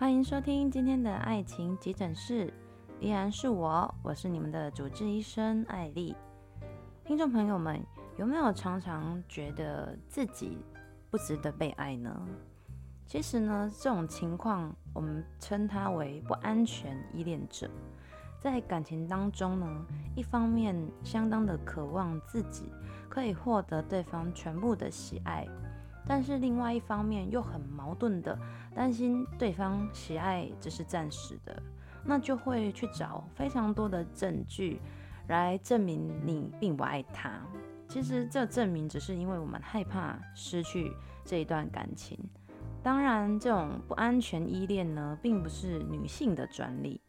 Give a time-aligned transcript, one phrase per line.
[0.00, 2.50] 欢迎收听今天的爱情急诊室，
[3.00, 6.16] 依然是我，我是你们的主治医生艾丽。
[7.04, 7.78] 听众朋友们，
[8.16, 10.56] 有没有常常觉得自己
[11.10, 12.26] 不值得被爱呢？
[13.04, 17.70] 其实呢，这种情况我们称它为不安全依恋者。
[18.38, 19.66] 在感情当中呢，
[20.16, 20.74] 一方面
[21.04, 22.72] 相当的渴望自己
[23.10, 25.46] 可以获得对方全部的喜爱。
[26.10, 28.36] 但是另外一方面又很矛盾的
[28.74, 31.62] 担心对方喜爱只是暂时的，
[32.04, 34.80] 那就会去找非常多的证据
[35.28, 37.40] 来证明你并不爱他。
[37.86, 40.92] 其实这证明只是因为我们害怕失去
[41.24, 42.18] 这一段感情。
[42.82, 47.00] 当然，这种不安全依恋呢，并不是女性的专利，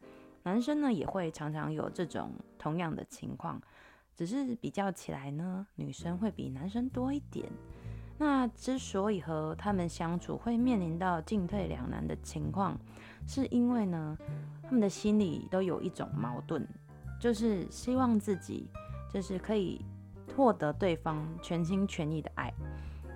[0.44, 3.60] 男生呢也会常常有这种同样的情况，
[4.14, 7.50] 只是比较起来呢，女生会比男生多一点。
[8.24, 12.78] 那之所以和他们相处会面临到进退两难的情况，
[13.26, 14.16] 是因为呢，
[14.62, 16.64] 他们的心里都有一种矛盾，
[17.20, 18.70] 就是希望自己
[19.12, 19.84] 就是可以
[20.36, 22.54] 获得对方全心全意的爱，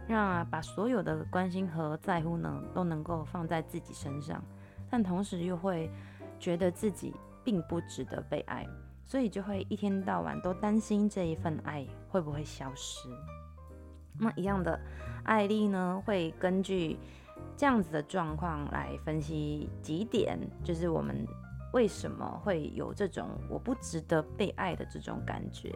[0.09, 4.43] 让把所有的关心和在乎呢都能够放在自己身上，
[4.91, 5.89] 但同时又会
[6.41, 8.67] 觉得自己并不值得被爱，
[9.05, 13.09] 所以就会一天到晚都担心这一份爱会不会消失。
[14.19, 14.79] 那一样的，
[15.25, 16.99] 艾莉呢会根据
[17.57, 21.27] 这样子的状况来分析几点，就是我们
[21.73, 25.75] 为什么会有这种我不值得被爱的这种感觉。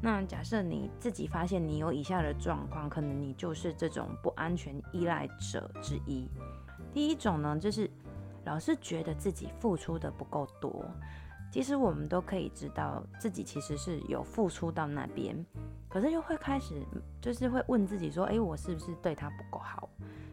[0.00, 6.28] 那假设你自己发现你有以下的状况，可能你就是这种不安全依赖者之一。
[6.92, 7.88] 第一种呢，就是
[8.44, 10.84] 老是觉得自己付出的不够多。
[11.52, 15.36] 其实我们都可以知道自己其实是有付出到那边，
[15.86, 16.82] 可是又会开始
[17.20, 19.86] 就是会问自己说，诶，我是不是对他不够好？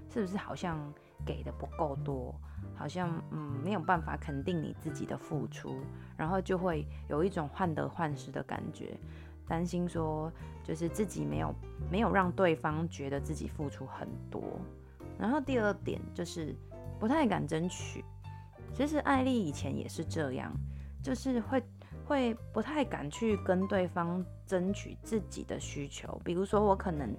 [0.10, 0.80] 是不是好像
[1.26, 2.34] 给的不够多？
[2.74, 5.82] 好像嗯没有办法肯定你自己的付出，
[6.16, 8.98] 然后就会有一种患得患失的感觉，
[9.46, 10.32] 担心说
[10.64, 11.54] 就是自己没有
[11.92, 14.42] 没有让对方觉得自己付出很多。
[15.18, 16.56] 然后第二点就是
[16.98, 18.06] 不太敢争取，
[18.74, 20.50] 其实艾丽以前也是这样。
[21.02, 21.64] 就是会
[22.06, 27.16] 会不太敢去跟对方争取自己的需求，比如说我可能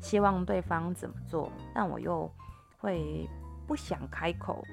[0.00, 2.30] 希望对方怎么做，但我又
[2.78, 3.28] 会
[3.66, 4.64] 不想开口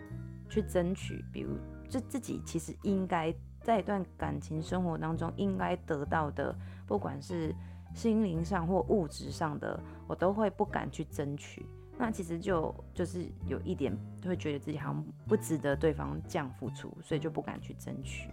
[0.49, 1.57] 去争取，比如
[1.89, 6.55] 就自己其实应该在一段感情生活当中应该得到的，
[6.85, 7.53] 不管是
[7.93, 11.65] 心灵上或物质上的，我都会不敢去争取。
[11.97, 18.29] 那其实就就是有一点会觉得自己好像不值得对方这样付出，所以就不敢去争取。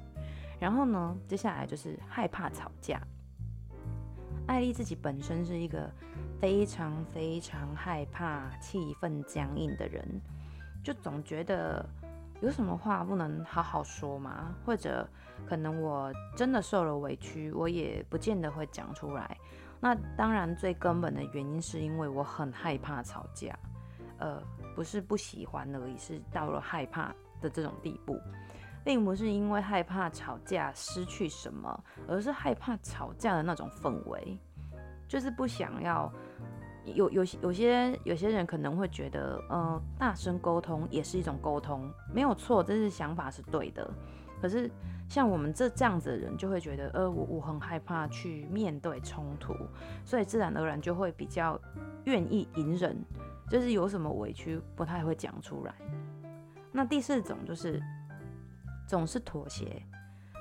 [0.63, 3.03] 然后呢，接下来就是害怕吵架。
[4.47, 5.91] 艾丽自己本身是一个
[6.41, 10.07] 非常非常害怕气氛僵硬的人，
[10.85, 11.85] 就总觉得
[12.41, 15.05] 有什么话不能好好说嘛，或者
[15.49, 19.37] 可能我真的受了委屈，我也不见得会讲出来。
[19.81, 23.53] 那当然最根本的原因是因为我很害怕吵架，
[24.19, 24.41] 呃，
[24.77, 28.17] 不是不喜欢而已，是到了害怕的这种地步。
[28.85, 34.37] 并不是因为害怕吵架失去什么，而是害怕吵架的那种氛围，
[35.07, 36.13] 就是不想要
[36.85, 43.89] 有有有些有些人可能会觉得，呃，大声沟通也是一种沟通，没有错，这是想法是对的。
[44.41, 44.69] 可是
[45.09, 49.55] 像我们这这样子的人，就会觉得，呃，我我很害怕去面对冲突，
[50.05, 51.57] 所以自然而然就会比较
[52.05, 52.97] 愿意隐忍，
[53.49, 55.73] 就是有什么委屈不太会讲出来。
[56.73, 57.81] 那第四种就是。
[58.93, 59.83] 总是妥协，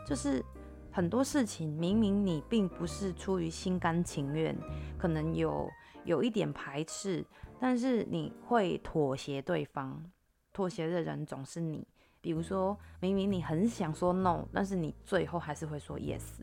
[0.06, 0.44] 就是
[0.91, 4.53] 很多事情明明你并不是出于心甘情愿，
[4.97, 5.69] 可能有
[6.03, 7.25] 有一点排斥，
[7.61, 10.03] 但是你会妥协对方。
[10.51, 11.88] 妥协的人总是你，
[12.19, 16.41] 比如说明明你很想说 no，但是你最后还是会说 yes，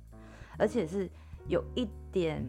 [0.57, 1.11] 而且是
[1.47, 2.43] 有一点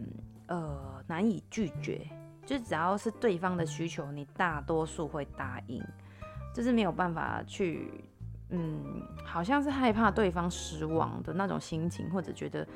[0.46, 2.08] 呃难以拒绝，
[2.46, 5.84] 就只要是对方的需求，你大多数会答应，
[6.54, 8.02] 就是没有办法去。
[8.50, 12.66] 嗯，好像是害怕对方失望的那种心情，或者觉得，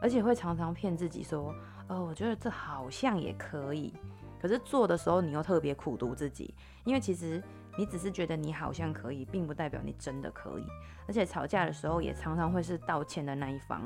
[0.00, 1.54] 而且会常常骗自己说，
[1.88, 3.92] 哦，我觉得这好像也可以，
[4.40, 6.54] 可是做的时候你又特别苦读自己，
[6.84, 7.42] 因为其实
[7.76, 10.64] 你只是觉得你好像可以，并不代表你真的可以，
[11.06, 13.82] 而且吵架的时候也常常会是道歉的那一方，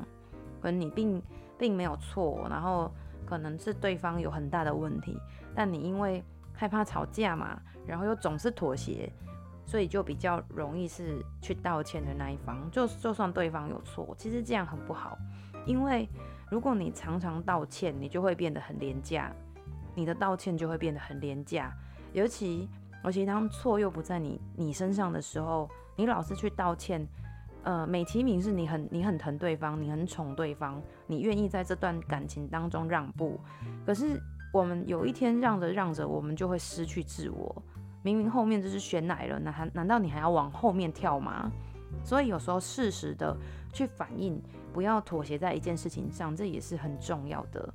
[0.60, 1.20] 可能你并
[1.58, 2.88] 并没有错，然后
[3.26, 5.18] 可能是对方有很大的问题，
[5.56, 6.22] 但你因为
[6.54, 9.12] 害怕吵架嘛，然后又总是妥协。
[9.64, 15.16] 所以就比较容易是去道歉的那一方，就就算对方有错，其实这样很不好，
[15.66, 16.08] 因为
[16.50, 19.32] 如果你常常道歉，你就会变得很廉价，
[19.94, 21.72] 你的道歉就会变得很廉价，
[22.12, 22.68] 尤其
[23.02, 27.06] 而且当错又不在你你身上的时候，你老是去道歉，
[27.62, 33.40] 呃，美其名是你很你很疼对方，你很宠对方，你愿意在这段感情当中让步，
[33.86, 34.20] 可是
[34.52, 37.62] 我们有一天让着让着，我们就会失去自我。
[38.02, 41.50] 明明后面就是选奶了，那还难道你还要往后面跳吗？
[42.04, 43.36] 所以有时候适时的
[43.72, 44.40] 去反应，
[44.72, 47.72] 不要妥协在一件事情上，这也是很重要的。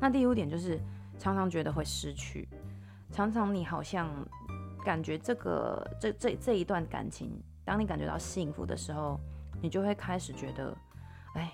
[0.00, 0.78] 那第五点就是
[1.18, 2.48] 常常觉得会失去，
[3.10, 4.10] 常常你好像
[4.84, 7.30] 感觉这个这这这一段感情，
[7.64, 9.18] 当你感觉到幸福的时候，
[9.62, 10.76] 你就会开始觉得，
[11.34, 11.52] 哎。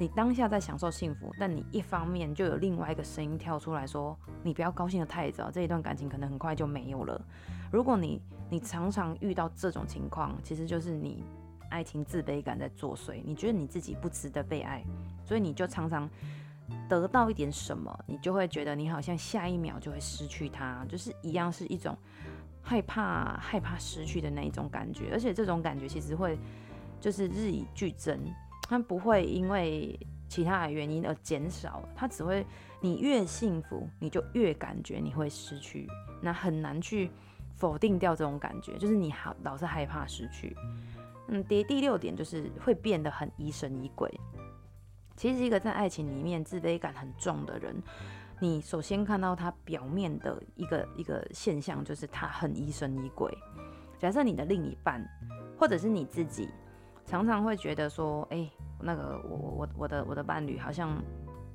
[0.00, 7.20] 你当下在享受幸福，但你一方面就有另外一个声音跳出来说：“你不要高兴得太早，这一段感情可能很快就没有了。”
[7.72, 11.24] 如果你你常常遇到这种情况，其实就是你
[11.68, 14.84] 爱情自卑感在作祟，你觉得你自己不值得被爱，
[15.24, 16.08] 所以你就常常
[16.88, 21.98] 得到一点什么，你就会觉得你好像下一秒就会失去它，就是一样是一种
[22.62, 26.38] 害怕害怕失去的那一种感觉，而且这种感觉其实会
[27.00, 28.16] 就是日以俱增。
[28.68, 29.98] 它不会因为
[30.28, 32.44] 其他的原因而减少，它只会
[32.80, 35.88] 你越幸福，你就越感觉你会失去，
[36.20, 37.10] 那很难去
[37.56, 40.54] 否定掉这种感觉，就是你好老是害怕失去。
[41.28, 44.12] 嗯，第第六点就是会变得很疑神疑鬼。
[45.16, 47.74] 其实一个在爱情里面自卑感很重的人，
[48.38, 53.36] 你首先看到他表面的一个一个现象，就是他很疑神疑鬼。
[53.98, 55.02] 假设你的另一半，
[55.58, 56.50] 或者是你自己。
[57.08, 58.46] 常常会觉得说，哎、
[58.78, 61.02] 那个我我我我的我的伴侣好像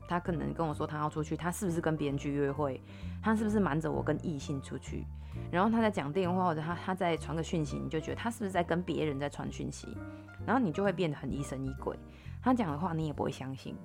[0.08, 2.82] 他可能跟我说他要出去，他是不是跟别人去约会？
[3.22, 5.06] 他是不是瞒着我跟异性出去？
[5.52, 9.96] 然后他在讲电话或者他他在传个讯息，你就觉得他是不是在跟别人在传讯息？
[10.44, 11.96] 然后你就会变得很疑神疑鬼。
[12.42, 13.76] 他讲的话你也不会相信。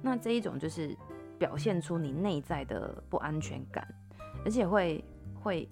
[0.00, 0.96] 那这一种就是
[1.36, 3.86] 表现出你内在的不安全感，
[4.44, 5.04] 而且会
[5.34, 5.68] 会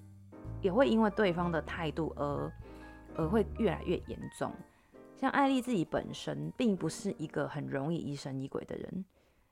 [0.60, 2.52] 也会因为对方的态度而
[3.16, 4.52] 而会越来越严重。
[5.16, 9.04] 像艾丽自己本身并不是一个很容易疑神疑鬼的人，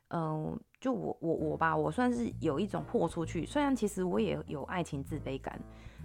[0.08, 3.46] 嗯、就我我我吧，我算是有一种豁出去。
[3.46, 5.58] 虽然其实我也有爱情自卑感，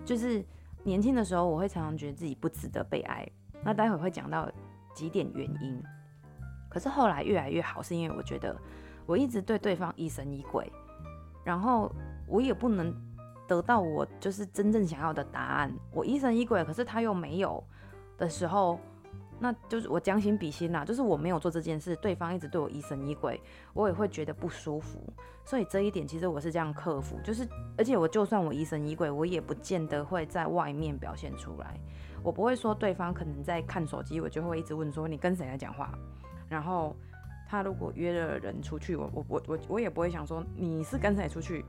[0.06, 0.42] 就是
[0.82, 3.30] 年轻的时候我会常常觉得自己不值得被爱。
[3.62, 4.50] 那待会会讲到
[4.96, 5.84] 几点原因，
[6.70, 8.56] 可是后来越来越好，是因为我觉得
[9.06, 10.72] 我一直对对方疑神疑鬼，
[11.44, 11.92] 然后
[12.28, 12.96] 我也不能
[13.46, 15.70] 得到我就是真正想要的答案。
[15.92, 17.62] 我疑神疑鬼，可是他又没有
[18.18, 18.80] 的时候。
[19.42, 23.42] 那就是我将心比心啦，就是我没有做这件事，对方一直对我疑神疑鬼，
[23.74, 25.02] 我也会觉得不舒服。
[25.46, 27.48] 所以这一点其实我是这样克服，就是
[27.78, 31.80] 而且我就算我疑神疑鬼，我也不见得会在外面表现出来。
[32.22, 35.98] 我不会说对方可能在看手机，我就会一直问说你跟谁在讲话。
[36.50, 36.94] 然后
[37.48, 41.64] 他如果约了人出去，我我我我我也不会想说你是跟谁出去，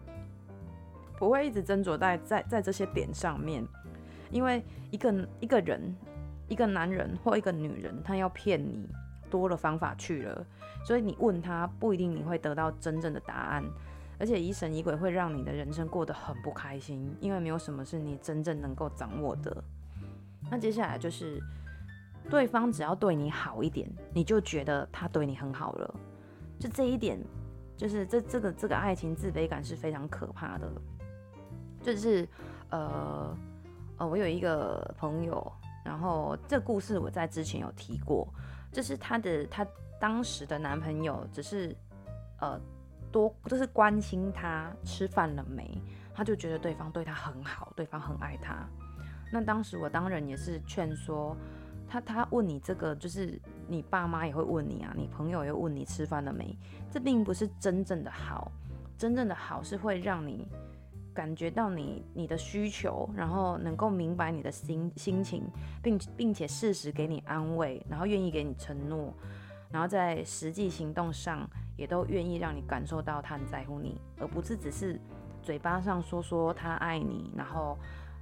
[1.17, 3.65] 不会一直斟酌在在在这些点上面，
[4.29, 5.95] 因为一个一个人。
[6.51, 8.87] 一个男人或一个女人，他要骗你，
[9.31, 10.45] 多了方法去了，
[10.85, 13.65] 所以你问他不一定你会得到真正的答案，
[14.19, 19.63] 而且疑神疑鬼会让你的人生过得很不开心，因为没有什么是你真正能够掌握的。
[20.51, 21.41] 那接下来就是，
[22.29, 25.95] 对方只要对你好一点，你就觉得他对你很好了，
[26.59, 27.17] 就这一点，
[27.77, 30.69] 就是这这个这个爱情自卑感是非常可怕的，
[31.81, 32.29] 就是
[32.71, 33.37] 呃
[33.99, 35.53] 呃，我有一个朋友。
[35.85, 38.29] 然后这故事我在之前有提过，
[38.73, 39.67] 就是她的她
[40.01, 41.77] 当时的男朋友只是
[42.41, 42.61] 呃
[43.11, 45.81] 多就是关心她吃饭了没，
[46.15, 48.69] 她就觉得对方对她很好，对方很爱她。
[49.33, 51.37] 那当时我当然也是劝说
[51.89, 56.57] 他，他问你这个就是你爸妈也会问你啊，你朋友也问你吃饭了没，
[56.91, 58.51] 这并不是真正的好，
[58.97, 60.49] 真正的好是会让你。
[61.13, 65.45] 感觉到你你的需求，然后能够明白你的心心情，
[65.83, 69.13] 并并且适时给你安慰，然后愿意给你承诺，
[69.71, 75.01] 然后在实际行动上也都愿意让你感受到他很在乎你，而不是只是
[75.43, 77.77] 嘴巴上说说他爱你，然后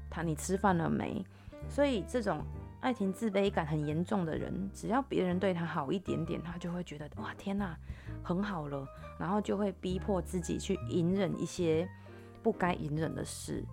[0.08, 1.24] 他你吃饭了没？
[1.68, 2.42] 所以这种
[2.80, 7.76] 爱情自卑感很严重的人，只要别人对他好一点点，他就会觉得哇天哪，
[8.22, 8.86] 很好了，
[9.18, 11.86] 然后就会逼迫自己去隐忍一些。
[12.42, 13.64] 不该隐忍的事，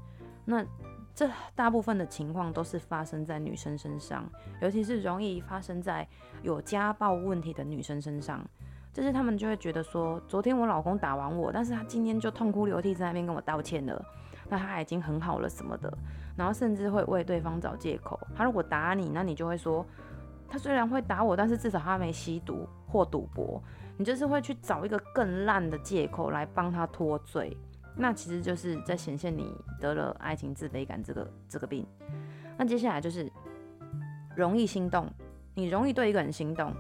[0.46, 0.66] 那
[1.14, 4.30] 这大部分的情况都是发生在女生身上，
[4.62, 6.08] 尤其是容易发生在
[6.42, 8.46] 有家暴问题的女生身上。
[8.92, 14.06] 就是他们就会觉得说，昨天我老公打完我，但是他今天就痛哭流涕在那边跟我道歉了，
[14.48, 15.98] 那他已经很好了什么的，
[16.38, 18.18] 然后甚至会为对方找借口。
[18.34, 19.86] 他如果打你，那你就会说，
[20.48, 23.62] 他虽然会打我，但是至少他没吸毒或赌博。
[23.98, 27.58] 你就是会去找一个更烂的借口来帮他脱罪。
[27.98, 31.86] 那其实就是在显现你得了爱情自卑感这个这个病。
[32.58, 33.32] 那接下来就是
[34.36, 35.10] 容易心动，
[35.54, 36.74] 你容易对一个人心动，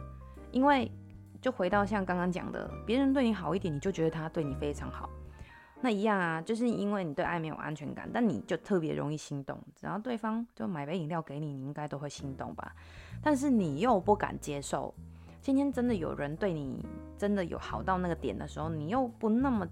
[0.52, 0.92] 因为
[1.42, 5.10] 就回到像刚刚讲的，别人对你好一点，你就觉得他对你非常好。
[5.82, 9.58] 那一样啊，就是因为你对爱没有安全感，但你就特别容易心动。
[9.76, 12.74] 只要对方就买杯饮料给你，你应该都会心动吧？
[13.22, 14.94] 但是你又不敢接受，
[15.42, 16.86] 今天真的有人对你
[17.18, 19.66] 真的有好到那个点的时候，你又不那么。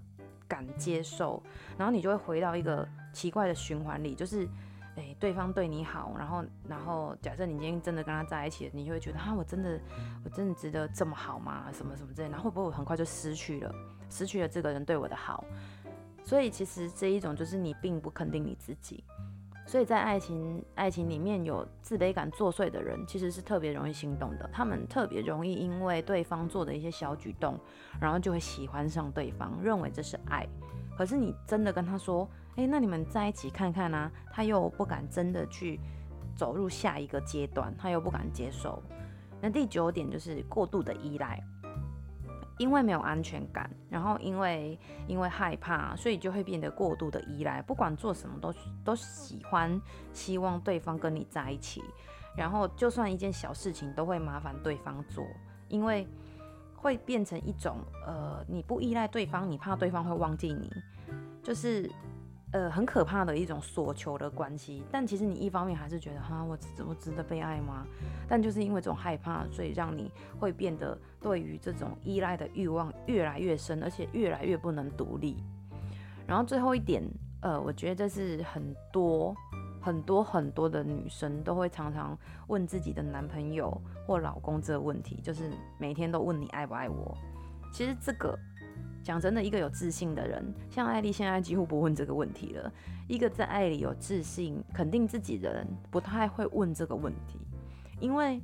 [0.48, 1.42] 敢接受，
[1.76, 4.48] 然后你就会回到一个奇怪的循环里，就是，
[4.96, 9.80] 诶，对方对你好，然后，然后假设你今天真的跟他在一起，你就会觉得，啊，我真的，
[10.24, 11.70] 我真的值得这么好吗？
[11.72, 13.74] 什么什么之类，然后会不会我很快就失去了，
[14.08, 15.44] 失去了这个人对我的好？
[16.22, 19.04] 所以其实这一种就是你并不肯定你自己。
[19.66, 24.48] 所以在爱情爱情里面有自卑感作祟的人，其实是特别容易心动的。
[24.52, 27.58] 他们特别容易因为对方做的一些小举动，
[28.00, 30.46] 然后就会喜欢上对方，认为这是爱。
[30.96, 35.80] 可是你真的跟他说，诶，那你们在一起看看啊，他又不敢真的去
[36.36, 38.82] 走入下一个阶段，他又不敢接受。
[39.40, 41.42] 那第九点就是过度的依赖。
[42.58, 49.80] 因为没有安全感，然后因为因为害怕，所以就会变得过度的依赖，不管做什么都都喜欢
[50.12, 51.82] 希望对方跟你在一起，
[52.36, 55.24] 然后就算一件小事情都会麻烦对方做，
[55.68, 56.06] 因为
[56.76, 60.70] 会变成一种呃，你不依赖对方，你怕对方会忘记你，
[61.42, 61.90] 就是。
[62.54, 67.84] 呃，很可怕的一种索求的关系，但其实你一方面还是觉得哈，我值我值得被爱吗？
[68.28, 70.08] 但就是因为这种害怕，所以让你
[70.38, 75.42] 会变得对于这种依赖的欲望越来越深，而且越来越不能独立。
[76.28, 77.02] 然后最后一点，
[77.40, 79.34] 呃，我觉得这是很多
[79.82, 87.18] 很多很多的女生都会常常问自己的男朋友或老公这个问题，就是每天都问你爱不爱我。
[87.72, 88.38] 其实这个。
[89.04, 92.72] 讲真的，一个有自信的人，像艾莉现在几乎不问这个问题了。
[93.06, 97.38] 一个在爱里有自信、肯定自己的人，不太会问这个问题。
[98.00, 98.40] 因为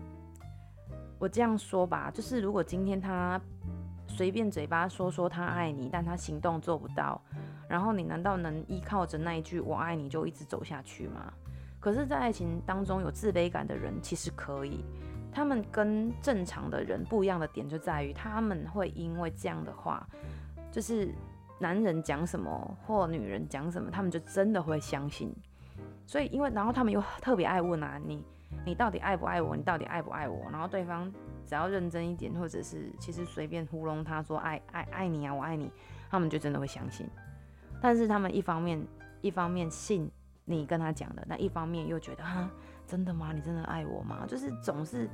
[1.19, 3.40] 我这样说吧，就是如果今天他
[4.07, 7.19] 随便嘴巴说说他爱你，但他行动做不到，
[7.67, 11.33] 然后你难道能依靠着那一句“我爱你”就一直走下去吗？
[11.81, 14.85] 可是，在爱情当中有自卑感的人，其实可以。
[15.33, 20.07] 他们跟正常的人不一样的点就在于，他们会因为这样的话。
[20.71, 21.12] 就是
[21.59, 25.35] 男人讲什么或女人讲什么，他们就真的会相信。
[26.07, 28.25] 所以，因为然后他们又特别爱问啊，你
[28.65, 29.57] 你到底爱不爱我？
[29.57, 30.50] 你到底爱不爱我？
[30.50, 31.12] 然后对方
[31.47, 35.71] 只要认真一点，或者是其实随便糊弄他说爱爱爱你啊，我爱你，
[36.11, 37.07] 他们就真的会相信。
[37.81, 38.85] 但是他们一方面
[39.21, 40.11] 一方面信
[40.45, 42.50] 你跟他讲的，那一方面又觉得哈，
[42.87, 43.33] 真的吗？
[43.33, 44.25] 你真的爱我吗？
[44.27, 45.09] 就是总是。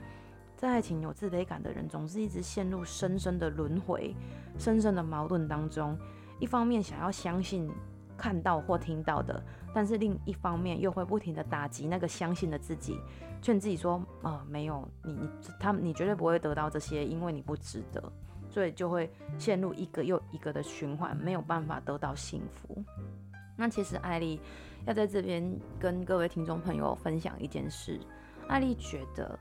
[0.56, 4.14] 在爱情有自卑感的人，总是一直陷入深深的轮回、
[4.58, 5.96] 深深的矛盾当中。
[6.40, 7.70] 一方面想要相信
[8.16, 9.42] 看到或听到的，
[9.74, 12.98] 但是另一方面又会不停地打击那个相信的自己，
[13.42, 15.28] 劝自己说：“呃，没有你，你
[15.60, 18.02] 他你绝对不会得到这些，因为你不值得。”
[18.48, 22.82] 所以就会陷入一个又一个的循环，没有办法得到幸福。
[23.56, 24.40] 那其实艾丽
[24.86, 28.00] 要在这边跟各位听众朋友分享一件事，
[28.48, 29.38] 艾丽觉得。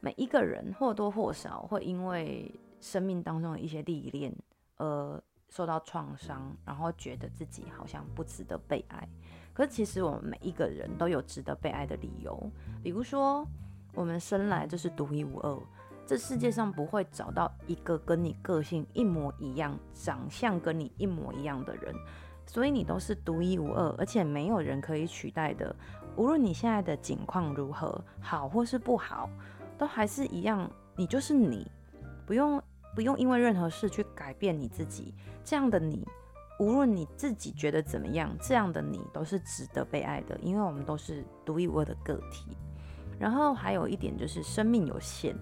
[0.00, 4.34] 每一个人或多或少会因为生命当中的一些历练
[4.76, 9.08] 而受到创伤，然后觉得自己好像不值得被爱。
[9.52, 12.50] 可是其实我们每一个人都有值得被爱的理由，
[12.82, 13.46] 比如说
[13.94, 15.58] 我们生来就是独一无二，
[16.06, 21.94] 这世界上不会找到一个跟你个性一模一样、长相跟你一模一样的人，
[22.46, 25.74] 所以你都是独一无二，而且没有人可以取代的。
[26.16, 29.28] 无论你现在的境况如何，好或是不好。
[29.80, 31.66] 都还是一样，你就是你，
[32.26, 32.62] 不用
[32.94, 35.14] 不用因为任何事去改变你自己。
[35.42, 36.06] 这样的你，
[36.58, 42.54] 无论你自己觉得怎么样，这样的你都是值得被爱的，因为我们都是独一无二的个体。
[43.18, 45.34] 然后还有一点就是，生命有限。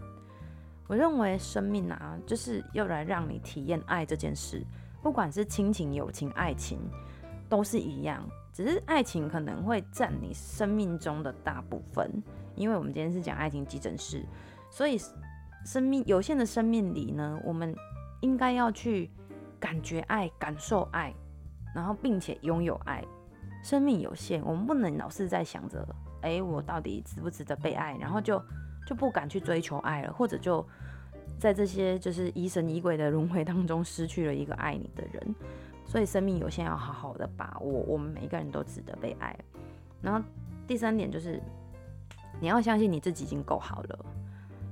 [0.86, 4.64] 我认为生命啊，就是要来让你体验爱这件事，
[5.02, 6.78] 不管是亲情、友情、爱情，
[7.48, 8.24] 都是一样。
[8.58, 12.10] 只是爱情可能会占你生命中的大部分。
[12.56, 14.26] 因为我们今天是讲爱情急诊室，
[14.68, 14.98] 所以
[15.64, 17.72] 生命有限的生命里呢，我们
[18.20, 19.08] 应该要去
[19.60, 21.14] 感觉爱、感受爱，
[21.72, 23.04] 然后并且拥有爱。
[23.62, 25.86] 生命有限，我们不能老是在想着，
[26.22, 28.42] 哎，我到底值不值得被爱，然后就
[28.88, 30.66] 就不敢去追求爱了，或者就
[31.38, 35.34] 在这些就是疑神疑鬼的轮回当中失去了一个爱你的人。
[35.88, 39.36] 所以生命有限，要好好的把握，我们每一个人都值得被爱。
[40.00, 40.24] 然后
[40.68, 41.42] 第三点就是。
[42.40, 43.98] 你要相信你自己已经够好了。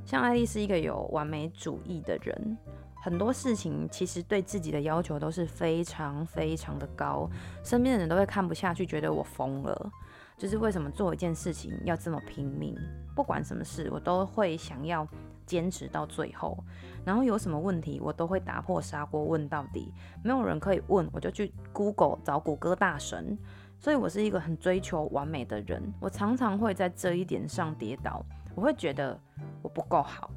[0.05, 2.57] 像艾丽是一个有完美主义的人，
[3.03, 7.29] 很多事情其实对自己的要求都是非常非常的高，
[7.65, 9.93] 身边的人都会看不下去，觉得我疯了。
[10.39, 12.79] 就是为什么做一件事情要这么拼命？
[13.17, 15.05] 不管什么事，我都会想要
[15.47, 16.59] 坚持到最后。
[17.05, 19.93] 然后有什么问题，我都会打破砂锅问到底。
[20.23, 23.39] 没有人可以问，我就去 Google 找谷歌大神。
[23.79, 28.25] 所以我是一个很追求完美的人，我常常会在这一点上跌倒。
[28.55, 29.19] 我会觉得
[29.63, 30.31] 我不够好。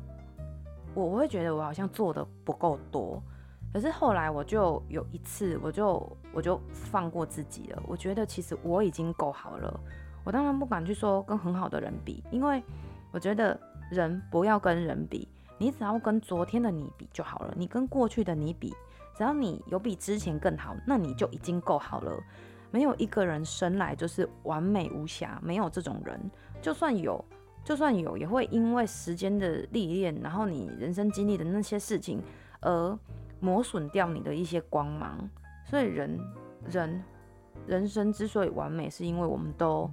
[0.94, 3.24] 我我会觉得我好像做的不够多，
[3.72, 7.82] 可是后来我就有一次，我就我就放过自己了。
[7.88, 9.80] 我觉得其实我已经够好了。
[10.25, 12.62] 我当然不敢去说跟很好的人比，因为
[13.12, 13.58] 我觉得
[13.89, 15.27] 人不要跟人比，
[15.58, 17.53] 你只要跟昨天的你比就好了。
[17.58, 18.74] 你跟过去的你比，
[19.17, 22.12] 只要你有比之前更好，那你就已经够好了。
[22.72, 26.19] 没有一个人生来就是完美无瑕，没有这种人，
[26.62, 27.24] 就算有。
[27.62, 32.19] 就算有，也会因为时间的历练，然后你人生经历的那些事情，
[32.62, 32.98] 而
[33.41, 35.29] 磨损掉你的一些光芒。
[35.65, 36.17] 所以人，
[36.65, 37.03] 人，
[37.67, 39.91] 人生之所以完美，是因为我们都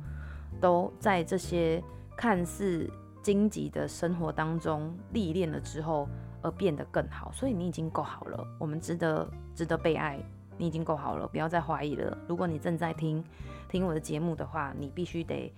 [0.60, 1.82] 都在这些
[2.16, 2.88] 看似
[3.26, 6.08] 荆棘的生活当中历练了之后，
[6.42, 7.32] 而变得更好。
[7.32, 10.16] 所以你已经够好了，我们值得值得被爱，
[10.56, 12.16] 你已经够好了，不要再怀疑了。
[12.28, 13.24] 如果你正在听
[13.68, 15.52] 听我的节目的话，你必须得。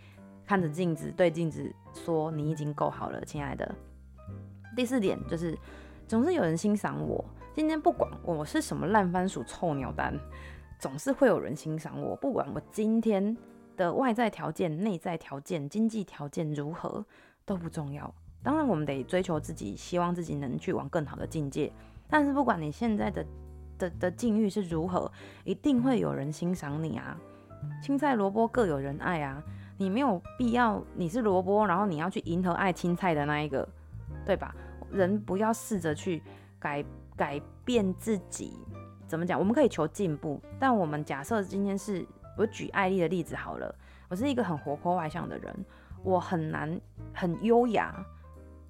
[0.47, 3.71] 看着镜子，对镜子说：“你已经够好了，亲爱的。”
[4.75, 5.55] 第四点就是，
[6.07, 7.23] 总是有人欣赏我。
[7.55, 10.19] 今天不管我是什么烂番薯、臭鸟蛋，
[10.79, 12.17] 总是会有人欣赏我。
[12.17, 13.37] 不管我今天
[13.77, 17.05] 的外在条件、内在条件、经济条件如何，
[17.49, 18.14] 都不重要。
[18.43, 21.73] 当然，我们得追求自己，希望自己能去往更好的境界。
[22.09, 23.25] 但是，不管你现在的
[23.78, 25.11] 的的境遇是如何，
[25.45, 27.19] 一定会有人欣赏你啊！
[27.83, 29.43] 青菜萝卜各有人爱啊！
[29.78, 33.67] 你没有必要，你是萝卜，然后你要去迎合爱青菜的那一个，
[34.26, 34.55] 对吧？
[34.90, 36.23] 人不要试着去
[36.59, 36.85] 改
[37.17, 38.59] 改变自己，
[39.07, 39.38] 怎么讲？
[39.38, 43.75] 我们可以求进步，但我们假设今天是我举艾丽的例子好了，
[44.09, 45.55] 我是一个很活泼外向的人，
[46.02, 46.81] 我很难
[47.12, 47.95] 很优雅，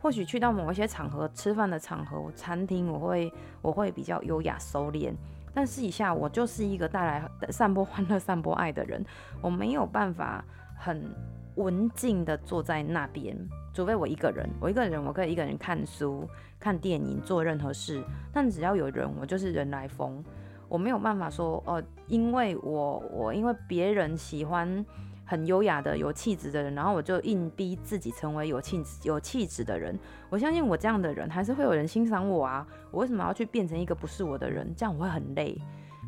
[0.00, 5.12] 或许去到某一些场合，吃饭的场合，餐厅，我会我会比较优雅收敛，
[5.54, 9.04] 但私底下我就是一个带来散播欢乐、散播爱的人，
[9.40, 10.44] 我没有办法。
[10.80, 11.12] 很
[11.56, 13.36] 文静的坐在那边，
[13.74, 16.24] 除非我一个人，我一个人我可以一个人看书、
[16.60, 18.00] 看电影、做任何事。
[18.32, 20.22] 但只要有人，我就是人来疯。
[20.68, 24.86] 我没有办法说哦，因为我我因为别人喜欢
[25.28, 29.96] 很优雅的、有气质的人，然后我就硬逼自己成为有气质、有气质的人。
[30.30, 32.66] 我相信我这样的人还是会有人欣赏我啊。
[32.90, 34.74] 我为什么要去变成一个不是我的人？
[34.74, 35.60] 这样我会很累。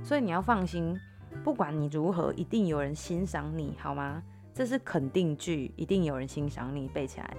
[0.03, 0.99] 所以你要放心，
[1.45, 4.23] 不管你如何，一定有人欣赏你，好吗？
[4.55, 7.37] 这是肯定句，一定有人欣赏你，背起来。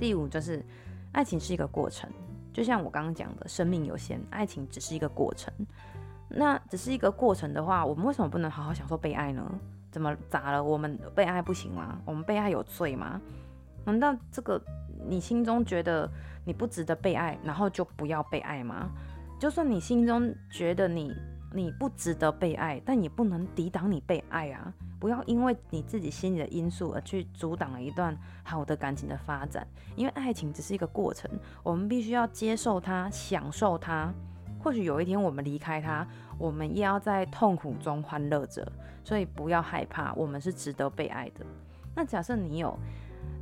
[0.00, 0.64] 第五就是，
[1.12, 2.10] 爱情是一个过程，
[2.52, 5.54] 就像我刚刚讲的，生命有限，爱情只是一个过程。
[6.28, 9.48] 那只是一个过程的话，我们为什么不能好好享受被爱呢？
[9.90, 10.62] 怎么咋了？
[10.62, 11.98] 我们被爱不行吗？
[12.04, 13.20] 我们被爱有罪吗？
[13.84, 14.60] 难道这个
[15.08, 16.08] 你心中觉得
[16.44, 18.90] 你不值得被爱，然后就不要被爱吗？
[19.38, 21.14] 就算你心中觉得你
[21.52, 24.72] 你不值得被爱，但也不能抵挡你被爱啊。
[25.00, 31.30] 不要因为你自己心里的因素而去阻挡了一段好的感情的发展，因为爱情只是一个过程，
[31.62, 34.12] 我们必须要接受它，享受它。
[34.62, 36.06] 或许有一天我们离开他，
[36.38, 38.70] 我们也要在痛苦中欢乐着。
[39.02, 41.44] 所以不要害怕，我们是值得被爱的。
[41.96, 42.78] 那假设你有，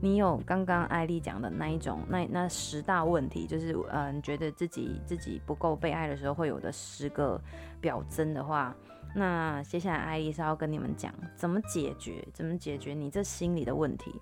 [0.01, 7.39] 你有刚刚艾丽讲的那一种，那那十大问题，就是嗯，觉得自己自己不够被爱的时候会有的十个
[7.81, 8.75] 表征的话。
[9.15, 14.15] 那接下来，艾丽是要跟你们讲怎么解决，怎么解决你这心里的问题。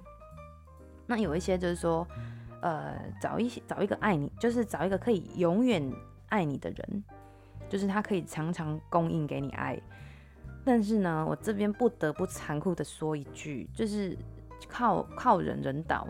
[1.07, 2.07] 那有一些就是说，
[2.63, 5.93] 呃，找一些找一个爱你，就是找一个可以永远
[6.37, 7.05] 爱你的人，
[7.67, 9.81] 就是他可以常常供应给你爱。
[10.65, 14.15] 但是呢，我这边不得不残酷的说一句，就是
[14.69, 16.07] 靠靠人人倒，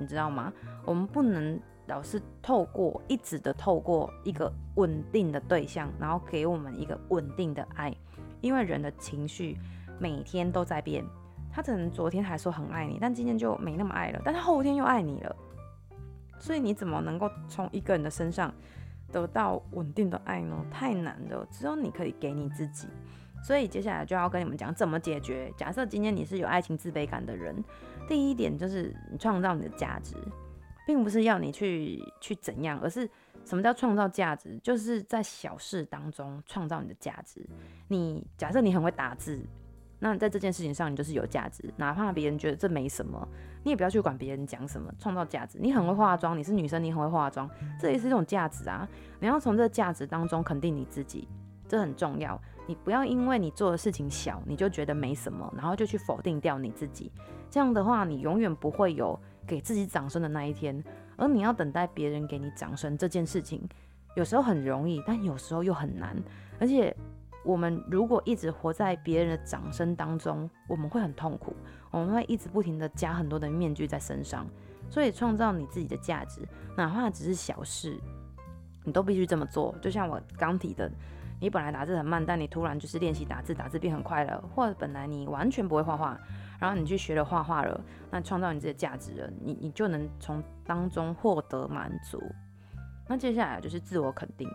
[0.00, 0.52] 你知道吗？
[0.84, 1.60] 我们不能。
[1.88, 7.96] 老是透过一直的透过一个稳定的对象，然后给我们一个稳定的爱，
[8.42, 9.56] 因为人的情绪
[9.98, 11.02] 每天都在变，
[11.50, 15.34] 他可能昨天还说很爱你，但今天就没那么爱了，但是后天又爱你了，
[16.38, 18.52] 所以你怎么能够从一个人的身上
[19.12, 20.64] 得到稳定的爱呢？
[20.70, 22.88] 太难了，只有你可以给你自己。
[23.42, 25.52] 所以接下来就要跟你们讲怎么解决。
[25.56, 27.64] 假设今天你是有爱情自卑感的人，
[28.08, 30.16] 第一点就是创造你的价值。
[30.86, 33.06] 并不是要你去去怎样，而是
[33.44, 34.58] 什么叫创造价值？
[34.62, 37.46] 就是在小事当中创造你的价值。
[37.88, 39.38] 你假设你很会打字，
[40.00, 43.26] 那在这件事情上，你就是有价值，哪怕别人觉得这没什么，
[43.64, 45.58] 你也不要去管别人讲什么，创造价值。
[45.60, 48.88] 你很会化妆，你是女生，你很会化妆，这也是一种价值啊。
[49.18, 51.26] 你要从这个价值当中肯定你自己，
[51.66, 52.40] 这很重要。
[52.66, 57.10] 你不要因为你做的事情小，你就觉得没什么，然后就去否定掉你自己。
[57.50, 60.80] 这样的话，你永远不会有给自己掌声的那一天。
[61.16, 63.68] 而你要等待别人给你掌声这件事情，
[64.14, 66.16] 有时候很容易，但有时候又很难，
[66.60, 66.96] 而且。
[67.48, 71.56] 我们如果一直活在别人的掌声当中，我们会很痛苦，
[71.90, 74.46] 我们会一直不停地加很多的面具在身上。
[74.90, 77.98] 所以，创造你自己的价值，哪怕只是小事，
[78.84, 79.74] 你都必须这么做。
[79.80, 80.90] 就像我刚提的，
[81.40, 86.20] 你本来打字很慢，但你突然就是练习打字，打字变很快了；或者本来你完全不会画画，
[86.60, 87.80] 然后你去学了画画了，
[88.10, 92.22] 那创造你自己的价值了，你你就能从当中获得满足。
[93.08, 94.46] 那接下来就是自我肯定。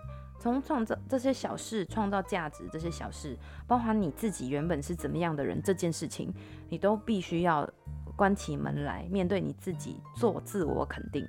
[0.43, 6.33] 从创造这些小事创造价值，这些小事包含你自己原本是怎么样的人，这件事情
[6.67, 7.65] 你都必须要
[8.13, 11.25] 关起门来面对你自己，做自我肯定。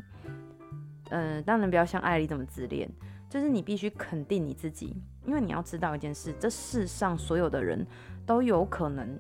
[1.11, 2.90] 嗯、呃，当然不要像艾莉这么自恋，
[3.31, 7.87] 就是你必须肯定你自己，因为你要知道一件事，这世上所有的人
[8.27, 9.16] 都有可能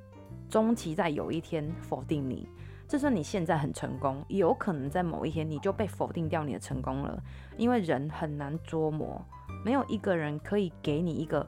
[0.50, 2.48] 终其在有一天否定你。
[2.88, 7.22] 就算你现在很成功，也有可能在某一天你就被否定掉你的成功了，
[7.56, 9.24] 因为人很难捉摸。
[9.64, 11.44] 没有一个人可以给你一个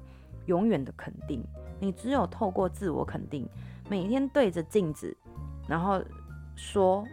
[0.47, 1.45] 永远的肯定，
[1.79, 3.47] 你只有透过自我肯定，
[3.89, 5.15] 每天对着镜子，
[5.69, 6.03] 然后
[6.55, 7.07] 说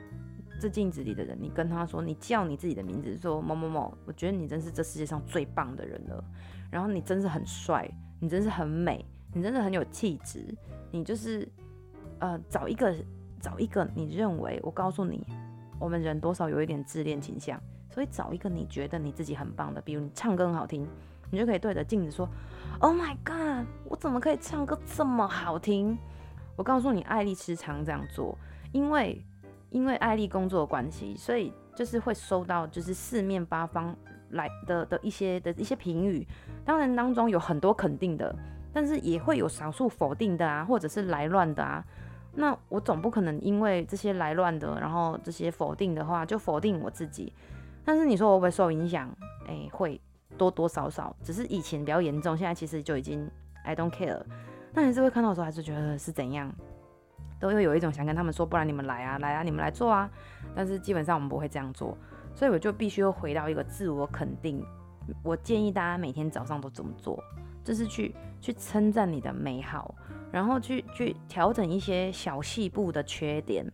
[0.59, 6.23] 这镜子里的人，你跟他说，你叫你自己的名字，说某某某，我觉得你真是这世界上最棒的人了，
[6.71, 7.89] 然后你真是很帅，
[8.21, 10.45] 你真是很美，你真的很有气质，
[10.89, 11.45] 你就是
[12.19, 12.95] 呃找一个
[13.41, 15.25] 找一个你认为，我告诉你，
[15.79, 17.59] 我们人多少有一点自恋倾向。
[17.93, 20.87] 所以找一个你觉得你自己很棒的，比如你唱歌很好听，
[21.29, 22.27] 你就可以对着镜子说
[22.79, 25.95] ：“Oh my God，我怎么可以唱歌这么好听？”
[26.57, 28.35] 我告诉你，艾丽时常这样做，
[28.71, 29.23] 因为
[29.69, 33.95] 因为艾丽工作的关系，所以就是会收到就是四面八方
[34.31, 36.27] 来的的一些的一些评语。
[36.65, 38.35] 当然当中有很多肯定的，
[38.73, 41.85] 但是也会有少数否定的啊，或者是来乱的啊。
[42.35, 47.31] 那我总不可能因为这些来乱的，然后这些否定的话就否定我自己。
[47.85, 49.09] 但是你说我会不会受影响？
[49.47, 49.99] 哎、会
[50.37, 53.29] 多多少少，只是以前比较严重，现在其实就已经
[53.63, 54.21] I don't care。
[54.73, 56.51] 但还是会看到的时候，还是觉得是怎样，
[57.39, 60.09] 都会有一种想跟他们说，不然你们来啊，来啊，你们来做啊。
[60.55, 61.97] 但是基本上我们不会这样做，
[62.33, 64.65] 所以我就必须要回到一个自我肯定。
[65.21, 67.21] 我建议大家每天早上都这么做，
[67.63, 69.93] 就是去去称赞你的美好，
[70.31, 73.69] 然后去去调整一些小细部的缺点。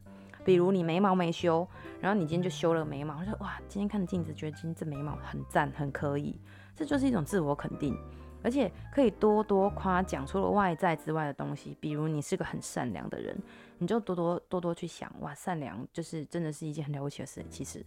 [0.49, 1.67] 比如你眉毛没修，
[2.01, 6.35] 然后你今天就修了眉毛，我说哇，今天看镜子觉得今天这眉毛很赞，很可以，
[6.75, 7.95] 这就是一种自我肯定，
[8.41, 13.37] 而且可以多多夸奖除了外在之外的东西，比如你是个很善良的人，
[13.77, 17.85] 你就多多多多去想哇，善良就是真的是一件很了不起的事，其实，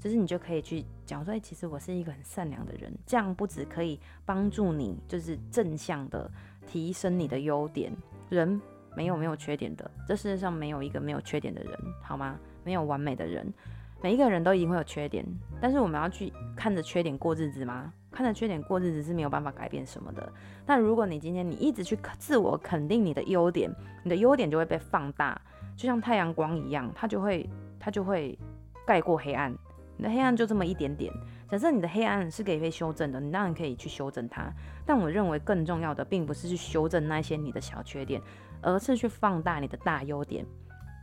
[0.00, 6.28] 就是你就可以去讲说，哎，其实我是一个很善良的人，这样不止可以帮助你，就是正向的
[6.66, 7.96] 提升你的优点，
[8.28, 8.60] 人。
[8.96, 12.38] 没有没有缺点的，这世界上没有一个没有缺点的人，好吗？
[12.64, 13.52] 没有完美的人，
[14.00, 15.24] 每一个人都一定会有缺点，
[15.60, 17.92] 但是我们要去看着缺点过日子吗？
[18.10, 20.32] 看着缺点过日子是没有办法改变什么的。
[20.66, 23.74] 但如果你今天你一直去自我肯定你的优点，
[24.04, 25.40] 你的优点就会被放大，
[25.76, 27.48] 就像太阳光一样，它就会
[27.80, 28.38] 它就会
[28.86, 29.50] 盖过黑暗，
[29.96, 31.10] 你的黑暗就这么一点点。
[31.48, 34.52] 假设你的黑暗是可以被修正的，你当然可以去修正它。
[34.86, 38.20] 但我认为更重要的，并不是去修正那些你的小缺点。
[38.62, 40.46] 而是去放大你的大优点，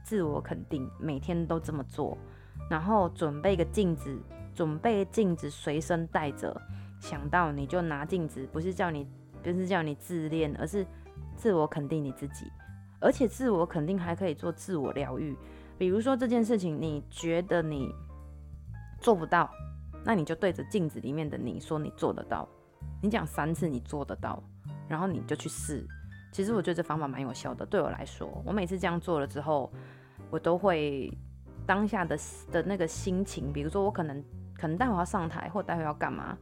[0.03, 2.17] 自我肯定，每天都这么做，
[2.69, 4.17] 然后准备个镜子，
[4.55, 6.59] 准备镜子随身带着，
[6.99, 9.05] 想到你就拿镜子，不是叫你，
[9.43, 10.85] 不是叫你自恋，而是
[11.35, 12.45] 自我肯定你自己，
[12.99, 15.37] 而且自我肯定还可以做自我疗愈，
[15.77, 17.93] 比如说这件事情你觉得你
[19.01, 19.49] 做不到，
[20.05, 22.47] 那你就对着镜子里面的你说你做得到，
[23.01, 24.41] 你讲三次你做得到，
[24.87, 25.85] 然后你就去试。
[26.31, 29.71] 其实我觉得这方法蛮有效的，对我来说，我每次这样做了之后，
[30.29, 31.11] 我都会
[31.65, 32.17] 当下的
[32.51, 34.23] 的那个心情，比如说我可能
[34.55, 36.37] 可能待会要上台，或待会要干嘛，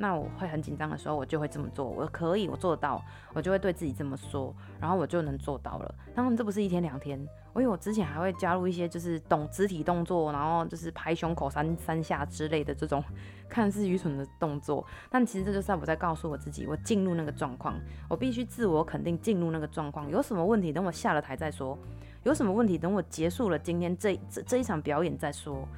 [0.00, 1.84] 那我会很紧张的时候，我就会这么做。
[1.84, 5.94] 我可以，我做得到，我就会对自己这么说，然后我就能做到了。
[6.14, 7.20] 当然，这不是一天两天。
[7.52, 13.04] 我因为我之前还会加入一些就是懂肢体动作，然后就是拍胸口三三下之类的这种
[13.46, 17.74] 看似愚蠢的动作，但其实这就是我在告诉我自己，我进入那个状况，
[18.08, 20.08] 我必须自我肯定进入那个状况。
[20.08, 21.76] 有什么问题，等我下了台再说；
[22.22, 25.68] 有什么问题，等我结束了今天这这这一场表演再说。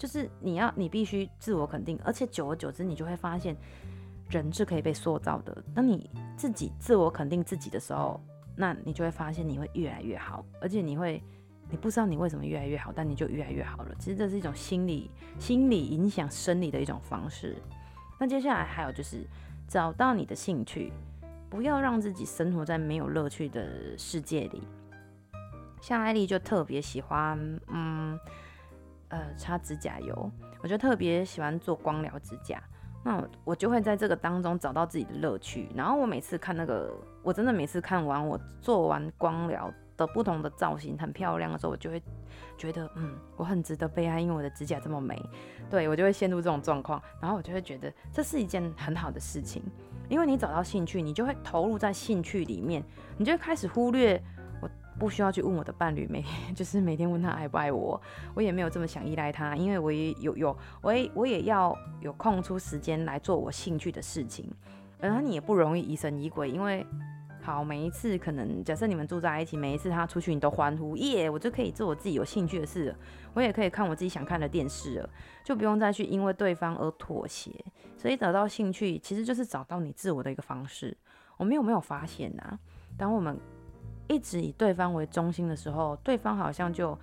[0.00, 3.54] 就是你要你必须自我肯定，而且久而久之，你就会发现
[4.30, 5.62] 人是可以被塑造的。
[5.72, 8.20] 当你自己自我肯定自己的时候。
[8.56, 11.22] 那你就会发现你会越来越好，而且你会，
[11.70, 13.94] 你不知道你为什么越来越好，但你就越来越好了。
[13.98, 17.56] 其实这是一种心理心理影响生理的一种方式。
[18.18, 19.24] 那接下来还有就是
[19.66, 20.92] 找到你的兴趣，
[21.48, 24.60] 不要让自己生活在没有乐趣的世界里。
[25.80, 28.18] 像艾丽就特别喜欢，嗯，
[29.10, 30.30] 呃，擦指甲油，
[30.62, 32.60] 我就特别喜欢做光疗指甲。
[33.02, 35.68] 那我就会在这个当中找到自己的乐趣。
[35.74, 36.92] 然后我每次看那个，
[37.22, 42.02] 我真的每次看完我做完光疗的不同的造型很漂亮的时候，我就会
[42.58, 45.18] 觉得，嗯，我很值得被爱，因为我的指甲这么美。
[45.70, 49.62] 对，我就会陷入这种状况，然后我就会觉得这是一件很好的事情，
[50.10, 52.84] 因为你找到兴趣，你就会投入在兴趣里面，
[53.16, 54.22] 你就会开始忽略。
[55.00, 57.98] 不需要去问我的伴侣，每 天就是每天问他爱不爱我，
[58.34, 64.46] 我也没有这么想依赖他，因为我也有有，我也我也要有空出时间来做我兴趣的事情，
[65.00, 66.86] 然后你也不容易疑神疑鬼，因为
[67.40, 72.96] 好每一次可能假设你们住在一起，每一次他出去你都欢呼耶，我就可以做我自己有兴趣的事了，
[73.32, 75.10] 我也可以看我自己想看的电视了，
[75.42, 77.50] 就不用再去因为对方而妥协，
[77.96, 80.94] 所以找到兴趣其实就是找到你自我的一个方式。
[81.38, 82.58] 我们有没有发现啊？
[82.98, 83.38] 当我们
[84.10, 86.98] 一直以对方为中心的时候，对方好像就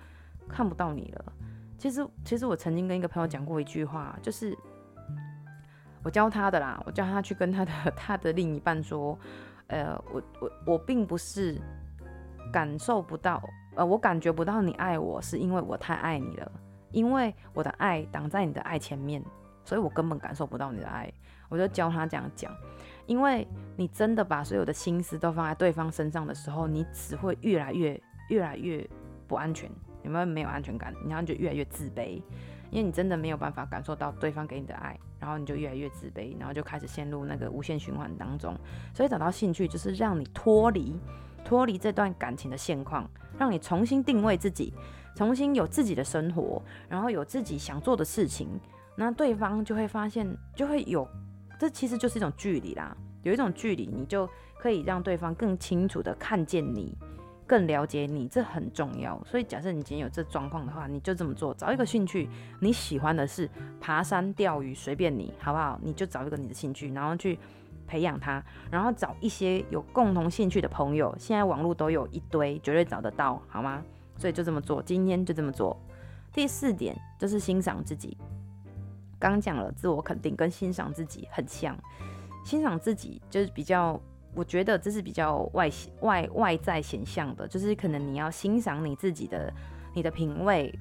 [0.46, 1.24] 看不到你了。
[1.78, 4.54] 其实，其实我曾经跟一个朋友讲过一句话，就是
[6.02, 9.18] 我教他的啦，我教他去跟他的 他的另一半说，
[9.68, 11.58] 呃，我我我并不是
[12.52, 13.42] 感受不到，
[13.74, 16.52] 呃，我感觉不到你爱我，是因为我太爱你了，
[16.90, 19.24] 因为我的爱挡在你的爱前面，
[19.64, 21.10] 所以我根本感受不到你的爱。
[21.48, 22.52] 我就教他这样讲。
[23.08, 28.86] 因为你真的把所有的心思都放在对方身上的时候，你只会越来越、越来越
[29.26, 29.68] 不安全，
[30.02, 30.94] 有没有没有安全感？
[31.06, 32.22] 然后你就越来越自卑，
[32.70, 38.54] 因为你真的没有办法感受到对方给你的爱，然后你就越来越自卑，然后就开始陷入那个无限循环当中。
[38.92, 40.94] 所以找到兴趣就是让你脱离、
[41.44, 44.74] 脱离这段感情的现况，让你重新定位自己，
[45.16, 48.48] 重新有自己的生活，然后有自己想做的事情，
[48.96, 51.08] 那对方就会发现，就会有。
[51.58, 56.96] 这其实就是一种距离啦，有一种距离，你就可以让对方更清楚地看见你，
[57.46, 59.20] 更了解你，这很重要。
[59.24, 62.28] 所以，假设你今天有这状况的话，你就这么做，找一个兴趣，
[62.60, 65.78] 你喜欢的是爬山、钓鱼，随便你，好不好？
[65.82, 67.38] 你就找一个你的兴趣，然后去
[67.86, 73.82] 培养它，然后找一些有共同兴趣的朋友，现在网络都有一堆，绝对找得到，好吗？
[74.16, 75.76] 所以就这么做，今天就这么做。
[76.32, 78.16] 第四点就是欣赏自己。
[79.18, 81.76] 刚讲了自我肯定跟欣赏自己很像，
[82.44, 84.00] 欣赏自己就是比较，
[84.34, 89.52] 我觉得这是比较外外外在显象的，就是可能你要欣赏你自己的
[89.94, 90.72] 你的品味，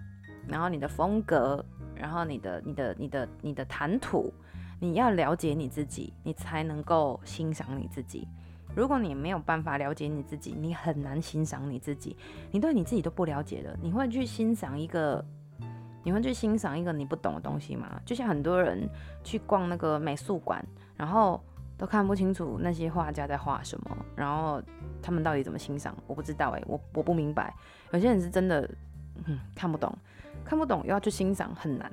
[0.48, 1.64] 然后你的风格，
[1.96, 4.32] 然后你的你的你的你的谈吐，
[4.80, 8.28] 你要了解你自己，你才能够欣赏你自己。
[8.76, 12.16] 如果你没有办法了解你自己，你很难欣赏你自己，
[12.52, 15.26] 你对你自己都不了解了，你会去欣赏一个。
[16.08, 18.00] 你会去欣赏一个你不懂的东西吗？
[18.06, 18.90] 就像很多人
[19.26, 20.66] 去逛那个美术馆，
[20.96, 21.44] 然后
[21.78, 24.64] 都看不清楚那些画家在画什么，然后
[25.02, 25.94] 他们到底怎么欣赏？
[26.08, 27.54] 我不知道哎、我我不明白。
[27.92, 28.62] 有些人是真的，
[29.26, 29.94] 嗯，看不懂，
[30.46, 31.92] 看不懂又要去欣赏，很难。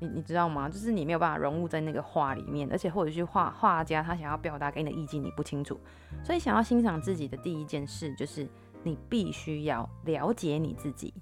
[0.00, 0.68] 你你知道吗？
[0.68, 5.80] 就是你没有办法融入在那个画里面，而且或者是画画家他想要表达给你的意境你不清楚，
[6.22, 8.46] 所以想要欣赏自己的第一件事就是
[8.82, 11.14] 你必须要了解你自己。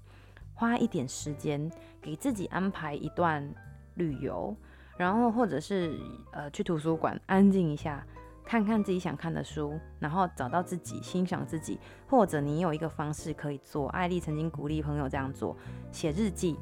[0.55, 1.69] 花一点时间
[2.01, 3.47] 给自己安排一段
[3.95, 4.55] 旅游，
[4.97, 5.99] 然后或者是
[6.31, 8.03] 呃去图书馆安静一下，
[8.43, 13.89] 看看自己想看的书，然后找到自己欣赏自己，或者你有一个方式可以做。
[13.89, 15.55] 艾莉曾经鼓励朋友这样做：
[15.91, 16.57] 写日记。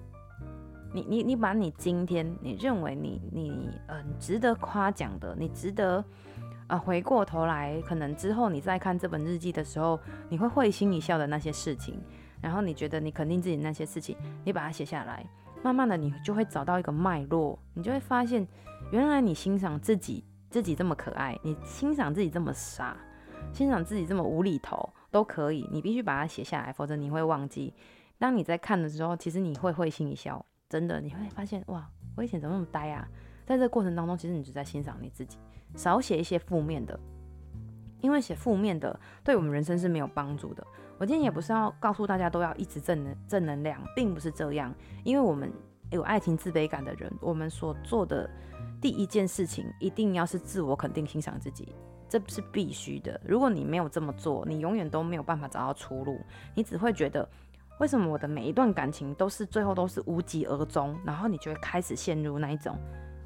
[0.96, 3.50] 你你你把你今天你认为你你
[3.88, 6.04] 嗯、呃、值得夸奖的，你值得
[6.68, 12.00] 啊回过头来，可能之后你再看这本日记的时候，你会会心一笑的那些事情。
[12.44, 15.26] 然后你觉得你肯定自己那些事情，你把它写下来，
[15.64, 18.46] 慢慢的你就会找到一个脉络，你就会发现，
[18.92, 22.98] 原来你欣赏自己，自己这么可爱，你欣赏自己这么傻，
[23.54, 27.74] 欣赏自己这么无厘头都可以，你必须把它写下来，否则你会忘记。
[28.20, 33.08] 当你在看的时候，其实你会会心一笑，真的，你会发现哇，我以前怎么那么呆啊？
[33.46, 35.38] 在这个过程当中，其实你就在欣赏你自己，
[35.76, 37.00] 少写一些负面的，
[38.02, 40.66] 因为写负面的对我们人生是没有帮助的。
[41.00, 44.74] 我今天也不是要告诉大家都要一直正能正能量，并不是这样。
[45.04, 45.52] 因为我们
[45.92, 48.30] 有爱情自卑感的人，我们所做的
[48.82, 51.76] 第一件事情一定要是自我肯定、欣赏自己，
[52.08, 53.20] 这是必须的。
[53.26, 56.20] 如果你没有这么做，你永远都没有办法找到出路。
[56.56, 57.28] 你只会觉得，
[57.80, 60.98] 为什么我的每一段感情都是最后都是无疾而终？
[61.04, 62.78] 然后你就会开始陷入那一种，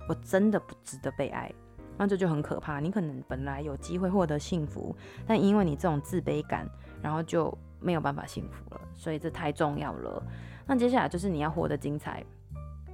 [0.10, 1.54] 我真的不值得被爱，
[1.98, 2.80] 那这就很可怕。
[2.80, 4.96] 你可能本来有机会获得幸福，
[5.28, 6.68] 但因为你这种自卑感，
[7.02, 8.82] 然后就没有办法幸福了。
[8.96, 10.24] 所以这太重要了。
[10.66, 12.24] 那接下来就是你要活得精彩，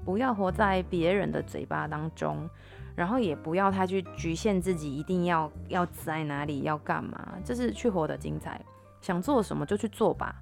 [0.05, 2.49] 不要活在别人的嘴巴当中，
[2.95, 8.61] 然后也不要太去局限自己，一定要要在哪里要干嘛，就是去活得精彩。
[9.01, 10.35] 想做什么就去做吧。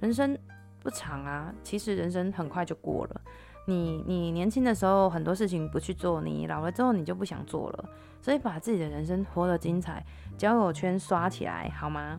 [0.00, 0.38] 人生
[0.80, 3.20] 不长啊，其实人生很快就过了。
[3.66, 7.88] 你你年轻的时候很多事情不去做，你老了之后你就不想做了。
[8.22, 10.04] 所以把自己的人生活得精彩，
[10.36, 12.16] 交友圈刷起来好吗？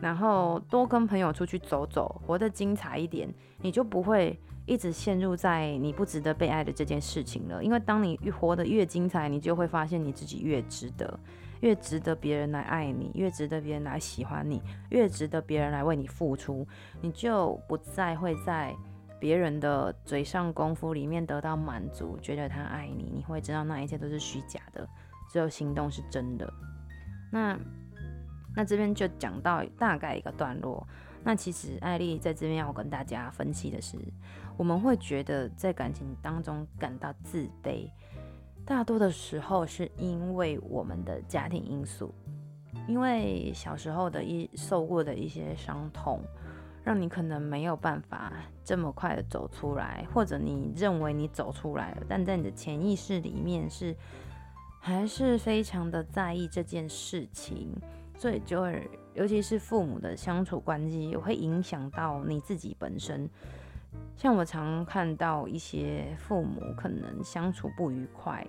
[0.00, 7.62] 然后多跟朋友出去走走，活得精彩一点，你就不会一直陷入在你不值得被爱的这件事情了。
[7.62, 11.18] 因为当你越活得越精彩，你就会发现你自己越值得，
[11.60, 16.66] 越值得别人来爱你，越值得别人来喜欢你，越值得别人来为你付出，
[17.00, 18.74] 你就不再会在。
[19.20, 24.84] 别人的嘴上功夫里面得到满足，觉得他爱你，你会知道那一切都是虚假的，
[25.30, 26.52] 只有行动是真的。
[27.30, 27.56] 那
[28.54, 30.86] 那这边就讲到大概一个段落。
[31.24, 33.96] 那其实艾丽在这边要跟大家分析的是，
[34.56, 37.88] 我们会觉得在感情当中感到自卑，
[38.64, 42.14] 大多的时候是因为我们的家庭因素，
[42.88, 46.20] 因为小时候的一受过的一些伤痛。
[46.84, 48.32] 让你可能没有办法
[48.64, 53.96] 这么快的走出来，或者你认为你走出来了，但在你的潜意识里面是
[54.80, 57.72] 还是非常的在意这件事情，
[58.22, 63.28] 所以就会，尤其是父母的相处关系，也会影响到你自己本身。
[64.14, 68.46] 像我常看到一些父母可能相处不愉快，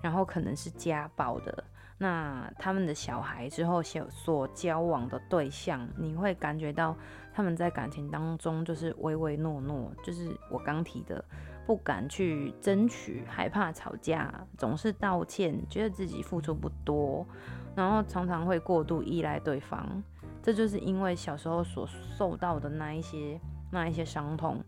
[0.00, 1.64] 然后可能是家暴的。
[1.98, 6.96] 那他们的小孩之后所交往的对象，你会感觉到
[7.34, 11.24] 他们在感情当中就是唯唯诺诺，就是我刚提的，
[11.66, 17.26] 不敢去争取，害怕吵架，总是道歉，觉得自己付出不多，
[17.78, 20.02] 然后常常会过度依赖对方。
[20.42, 24.62] 这就是因为小时候所受到的那一些那一些伤痛，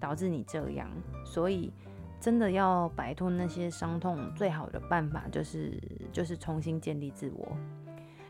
[0.00, 0.90] 导致你这样，
[1.24, 1.72] 所以。
[2.18, 5.78] 真的要摆脱那些伤痛，最好的办法就是
[6.10, 7.56] 就是重新建立自我。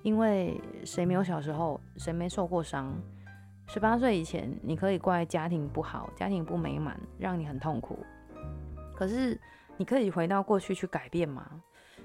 [0.03, 2.93] 因为谁没有小时候，谁没受过伤？
[3.69, 8.01] 十八岁以前，你可以怪家庭不好，家庭不美满，让你很痛苦。
[8.95, 9.41] 可是
[9.77, 11.49] 你可以回到过去去改变吗？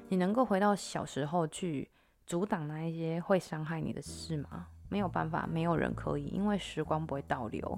[0.07, 1.89] 你能够回到小时候去
[2.31, 4.65] 阻挡那一些会伤害你的事吗？
[4.87, 7.77] 没有办法，没有人可以，因为时光不会倒流。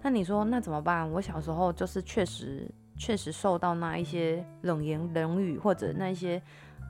[0.00, 1.10] 那你说那怎么办？
[1.10, 2.70] 我小时候就是确实。
[3.00, 6.42] 确实受到那一些冷言冷语，或者那一些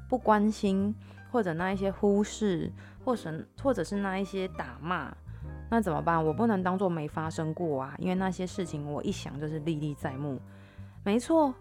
[0.08, 0.94] 不关心，
[1.30, 2.72] 或者那一些忽视，
[3.04, 5.14] 或者或者是那一些打骂，
[5.70, 6.24] 那怎么办？
[6.24, 10.40] 我不能当做没发生过啊，因为那些事情我一想就是历历在目。
[11.04, 11.52] 没错，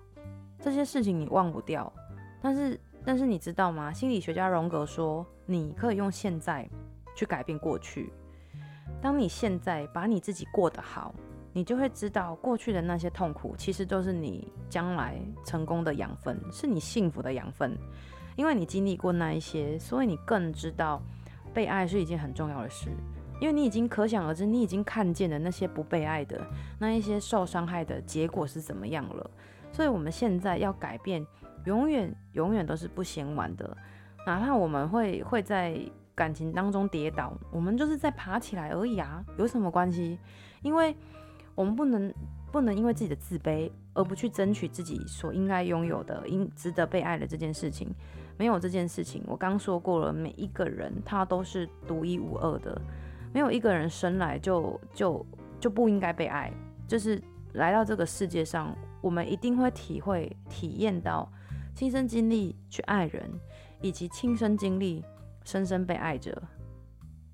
[0.62, 1.92] 这些事情你忘不掉。
[2.42, 3.92] 但是但是你知道吗？
[3.92, 6.70] 心理学家荣格说，你可以用现在
[7.16, 8.14] 去改变过去。
[9.02, 11.16] 当你现在把你自己过得好。
[11.54, 17.76] 你就会知道，过去的那些痛苦，其实都是你将来成功的养分，是你幸福的养分。
[18.36, 21.02] 因为你经历过那一些，所以你更知道
[21.56, 22.92] 被爱是一件很重要的事。
[23.42, 26.40] 因为你已经可想而知，你已经看见了那些不被爱的
[26.78, 29.32] 那一些受伤害的结果是怎么样了。
[29.72, 31.26] 所以我们现在要改变，
[31.66, 33.76] 永远永远都是不嫌晚的。
[34.28, 35.80] 哪怕我们会会在
[36.14, 40.20] 感情当中跌倒，我们就是在爬起来而已啊，有什么关系？
[40.62, 40.96] 因为。
[41.58, 42.14] 我们不能
[42.52, 47.90] 不能因为自己的自卑而不去争取自己所应该拥有的、应值得被爱的这件事情。
[48.38, 52.80] 没有这件事情，我刚说过了，每一个人他都是独一无二的，
[53.34, 55.26] 没有一个人生来就就
[55.60, 56.54] 就不应该被爱。
[56.88, 57.20] 就是
[57.54, 61.28] 来到这个世界上，我们一定会体会、体验到
[61.74, 63.28] 亲身经历去爱人，
[63.82, 65.04] 以及亲身经历
[65.44, 66.42] 深深被爱着。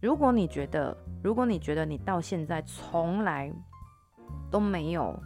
[0.02, 3.52] 如果你觉得，如果你觉得你到现在从来
[4.52, 5.18] 都没有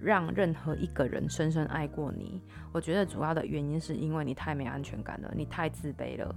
[0.00, 2.42] 让任何一个人深深爱过你。
[2.72, 6.34] 我觉得主要的原因是因为你太没安全感了，你太自卑了，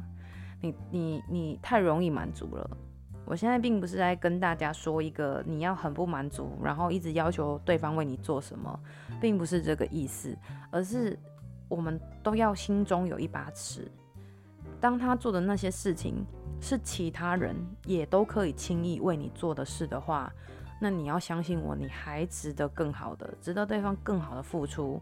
[0.62, 2.70] 你你你太容易满足了。
[3.26, 8.78] 我现在并不是在跟大家说一个你要很不满足，然后一直要求对方为你做什么，
[9.22, 10.38] 并不是这个意思，
[10.72, 11.18] 而是
[11.68, 13.90] 我们都要心中有一把尺。
[14.80, 16.26] 当他做的那些事情
[16.62, 20.32] 是其他人也都可以轻易为你做的事的话。
[20.82, 25.02] 那你要相信我，你还值得更好的，值得对方更好的付出。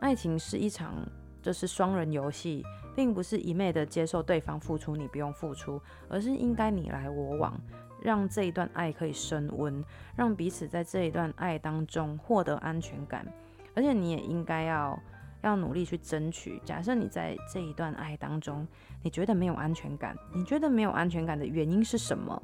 [0.00, 0.92] 爱情是一场
[1.40, 2.64] 就是双人游戏，
[2.96, 7.56] 并不是一昧的接受对方付出，你不用付出，而是应该你来我往，
[8.02, 9.84] 让这一段爱可以升温，
[10.16, 13.24] 让彼此在这一段爱当中获得安全感。
[13.76, 14.98] 而且你也应该要
[15.44, 16.60] 要努力去争取。
[16.64, 18.66] 假设你在这一段爱当中，
[19.02, 22.42] 你觉得没有安全感，你觉得没有安全感的原因是什么？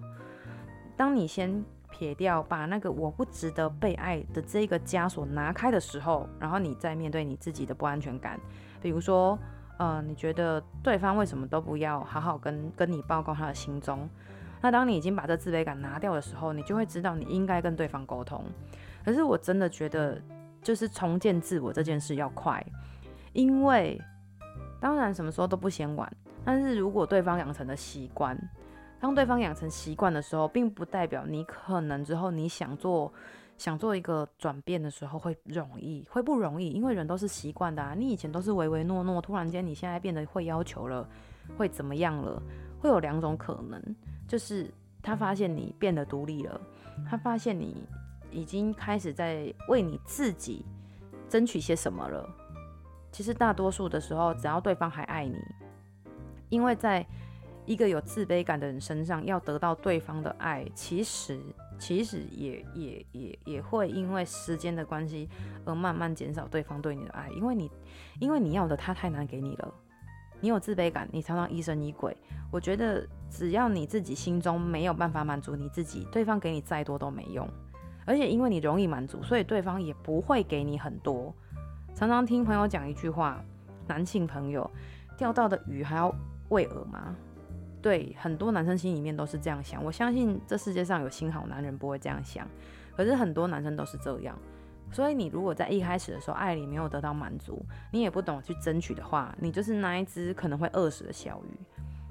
[0.96, 8.38] 当你先撇掉，把那个我不值得被爱的这个枷锁拿开的时候，然后你再面对你自己的不安全感，
[8.80, 9.38] 比如说，
[9.78, 14.08] 呃，你觉得对方为什么都不要好好跟跟你报告他的行踪？
[14.60, 18.44] 那当你已经把这自卑感拿掉的时候，你就会知道你应该跟对方沟通。
[19.02, 20.20] 可是我真的觉得，
[20.62, 22.64] 就是重建自我这件事要快，
[23.32, 24.00] 因为
[24.80, 26.10] 当然什么时候都不嫌晚。
[26.44, 28.38] 但是如果对方养成了习惯，
[28.98, 33.12] 当对方养成习惯的时候，并不代表你可能之后你想做
[33.58, 37.94] 想做一个转变的时候会容易，会不容易，因为人都是习惯的啊。
[37.94, 41.06] 你以前都是唯唯诺诺，突然间你现在变得会要求了，
[41.56, 42.42] 会怎么样了？
[42.80, 43.82] 会有两种可能，
[44.26, 44.70] 就是
[45.02, 46.60] 他发现你变得独立了，
[47.08, 47.86] 他发现你。
[48.30, 50.64] 已经开始在为你自己
[51.28, 52.28] 争取些什么了。
[53.12, 55.36] 其实大多数的时候，只要对方还爱你，
[56.48, 57.04] 因为在
[57.66, 61.40] 一个有自卑感的人身上，要得到对方的爱，其实
[61.78, 65.28] 其实也也也也会因为时间的关系
[65.64, 67.70] 而慢慢减少对方对你的爱，因为你
[68.20, 69.74] 因为你要的他太难给你了，
[70.40, 72.16] 你有自卑感，你常常疑神疑鬼。
[72.52, 77.48] 我觉得只要你自己心中没有办法满足你自己，对方给你再多都没用。
[78.10, 81.32] 而且因为你容易满足，所以对方也不会给你很多。
[81.94, 83.40] 常常听朋友讲一句话，
[83.86, 84.68] 男性朋友，
[85.16, 86.12] 钓到的鱼还要
[86.48, 87.14] 喂饵吗？
[87.80, 89.84] 对，很多男生心里面都是这样想。
[89.84, 92.44] 我相信这世界上有心好男人不会这样想，
[92.96, 94.36] 可是很多男生都是这样。
[94.90, 101.56] 所以你如果在一开始的时候爱里没有得到满足，你也不懂去争取的话，你就是那一只可能会饿死的小鱼。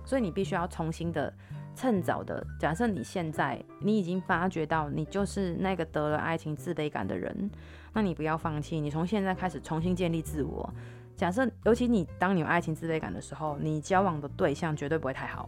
[0.05, 1.33] 所以你必须要重新的。
[1.79, 7.49] 趁早的，假设你现在你已经发觉到你就是那个得了爱情自卑感的人，
[7.93, 10.69] 那你不要放弃，你从现在开始重新建立自我。
[11.15, 15.47] 假设，尤其你当你有爱情自卑感的时候，你交往的对象绝对不会太好，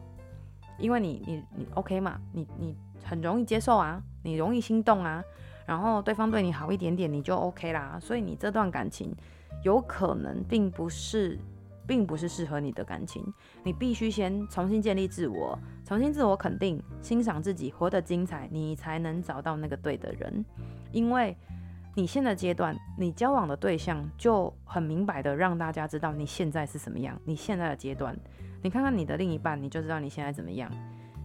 [0.77, 5.21] 因为你你你 OK 嘛，你你很容易接受啊，你容易心动啊，
[5.65, 9.13] 然后对方对你好一点点你就 OK 啦，所以你这段感情
[9.65, 11.37] 有可能并不是。
[11.91, 13.21] 并不是适合你的感情，
[13.65, 20.45] 你必须先重新建立自我，重新自我肯定，欣赏自己，活得精彩，你才能找到那个对的人。
[20.93, 21.35] 因为
[21.93, 28.17] 你现在阶段，你交往的对象就很明白的让大家知道你现在是什么样，你现在的阶段，
[28.61, 30.71] 你看看你的另一半，你就知道你现在怎么样。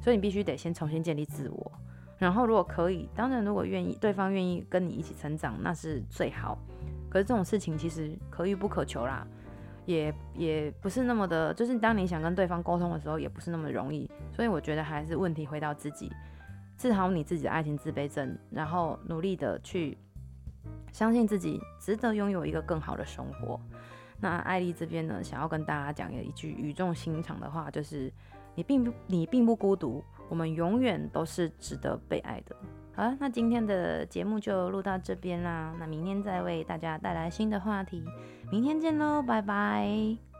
[0.01, 1.73] 所以你必须得先重新建立自我，
[2.19, 6.59] 然后如果可以，当然如果愿意，对方愿意跟你一起成长，那是最好。
[7.09, 9.25] 可是这种事情其实可遇不可求啦。
[9.87, 14.11] 也也不是那么的，就是当你想跟对方沟通的时候，也不是那么容易。
[14.32, 16.12] 所以我觉得还是问题回到自己，
[16.76, 19.97] 治好你自己的爱情自卑症，然后努力的去
[20.93, 23.61] 相信自己值得拥有一个更好的生活。
[24.20, 28.12] 那艾丽这边呢，想要跟大家讲一句语重心长的话，就是
[28.55, 32.57] 你并不你并不孤独，我们永远都是值得被爱的。
[32.97, 35.74] 好了，那今天的节目就录到这边啦。
[35.78, 38.03] 那明天再为大家带来新的话题。
[38.51, 40.36] 明天见喽，拜拜。